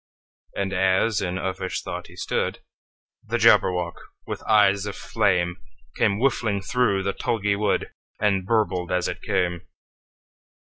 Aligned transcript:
And 0.55 0.73
as 0.73 1.21
in 1.21 1.35
uffish 1.37 1.83
thought 1.83 2.07
he 2.07 2.15
stood, 2.15 2.61
The 3.23 3.37
Jabberwock, 3.37 3.97
with 4.25 4.41
eyes 4.49 4.87
of 4.87 4.95
flame, 4.95 5.57
Came 5.95 6.17
whiffling 6.17 6.61
through 6.63 7.03
the 7.03 7.13
tulgey 7.13 7.55
wood, 7.55 7.91
And 8.19 8.43
burbled 8.43 8.91
as 8.91 9.07
it 9.07 9.21
came! 9.21 9.67